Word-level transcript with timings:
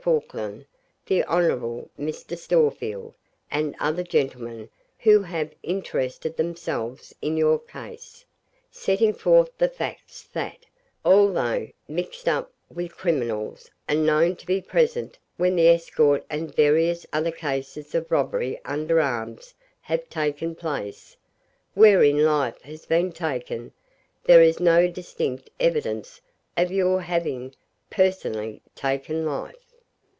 Falkland, 0.03 0.65
the 1.05 1.23
Hon. 1.25 1.87
Mr. 1.99 2.35
Storefield, 2.35 3.13
and 3.51 3.75
other 3.79 4.01
gentlemen 4.01 4.67
who 4.97 5.21
have 5.21 5.53
interested 5.61 6.35
themselves 6.35 7.13
in 7.21 7.37
your 7.37 7.59
case, 7.59 8.25
setting 8.71 9.13
forth 9.13 9.55
the 9.59 9.69
facts 9.69 10.23
that, 10.33 10.65
although 11.05 11.69
mixed 11.87 12.27
up 12.27 12.51
with 12.67 12.97
criminals 12.97 13.69
and 13.87 14.03
known 14.03 14.35
to 14.37 14.47
be 14.47 14.59
present 14.59 15.19
when 15.37 15.55
the 15.55 15.67
escort 15.67 16.25
and 16.31 16.55
various 16.55 17.05
other 17.13 17.29
cases 17.31 17.93
of 17.93 18.09
robbery 18.11 18.59
under 18.65 18.99
arms 18.99 19.53
have 19.81 20.09
taken 20.09 20.55
place, 20.55 21.15
wherein 21.75 22.25
life 22.25 22.59
has 22.63 22.87
been 22.87 23.11
taken, 23.11 23.71
there 24.23 24.41
is 24.41 24.59
no 24.59 24.87
distinct 24.87 25.51
evidence 25.59 26.21
of 26.57 26.71
your 26.71 27.01
having 27.01 27.53
personally 27.91 28.63
taken 28.75 29.27
life. 29.27 29.53